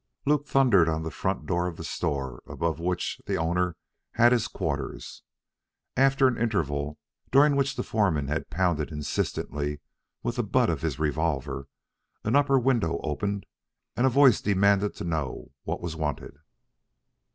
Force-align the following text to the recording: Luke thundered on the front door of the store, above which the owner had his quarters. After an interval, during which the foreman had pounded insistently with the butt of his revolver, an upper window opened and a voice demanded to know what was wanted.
Luke 0.25 0.47
thundered 0.47 0.89
on 0.89 1.03
the 1.03 1.11
front 1.11 1.45
door 1.45 1.67
of 1.67 1.77
the 1.77 1.83
store, 1.83 2.41
above 2.47 2.79
which 2.79 3.21
the 3.27 3.35
owner 3.35 3.75
had 4.13 4.31
his 4.31 4.47
quarters. 4.47 5.21
After 5.95 6.27
an 6.27 6.39
interval, 6.39 6.97
during 7.29 7.55
which 7.55 7.75
the 7.75 7.83
foreman 7.83 8.27
had 8.27 8.49
pounded 8.49 8.91
insistently 8.91 9.79
with 10.23 10.37
the 10.37 10.43
butt 10.43 10.71
of 10.71 10.81
his 10.81 10.97
revolver, 10.97 11.67
an 12.23 12.35
upper 12.35 12.57
window 12.57 12.99
opened 13.03 13.45
and 13.95 14.07
a 14.07 14.09
voice 14.09 14.41
demanded 14.41 14.95
to 14.95 15.03
know 15.03 15.51
what 15.65 15.81
was 15.81 15.95
wanted. 15.95 16.35